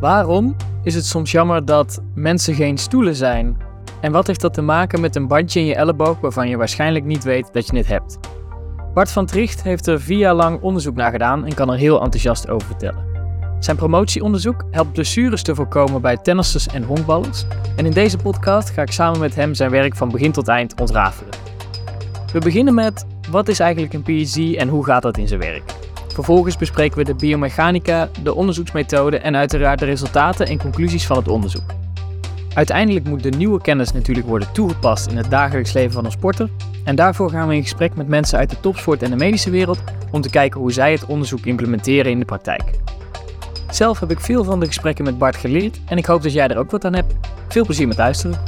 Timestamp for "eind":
20.48-20.80